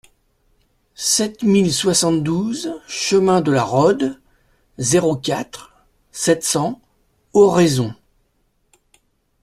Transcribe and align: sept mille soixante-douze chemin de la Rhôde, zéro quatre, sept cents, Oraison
sept 0.95 1.43
mille 1.43 1.71
soixante-douze 1.71 2.73
chemin 2.87 3.39
de 3.41 3.51
la 3.51 3.63
Rhôde, 3.63 4.19
zéro 4.79 5.15
quatre, 5.15 5.75
sept 6.11 6.43
cents, 6.43 6.81
Oraison 7.33 7.93